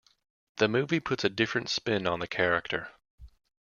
The 0.57 0.67
movie 0.67 0.99
puts 0.99 1.23
a 1.23 1.29
different 1.29 1.69
spin 1.69 2.07
on 2.07 2.19
the 2.21 2.27
character. 2.27 2.89